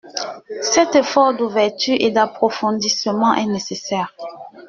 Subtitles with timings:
[0.63, 4.15] Cet effort d’ouverture et d’approfondissement est nécessaire.